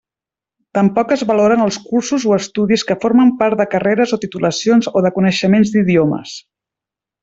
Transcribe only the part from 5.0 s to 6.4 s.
de coneixements d'idiomes.